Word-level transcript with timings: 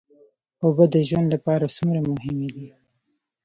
اوبه 0.63 0.85
د 0.93 0.95
ژوند 1.07 1.27
لپاره 1.35 1.73
څومره 1.75 1.99
مهمې 2.11 2.47
دي 2.55 2.67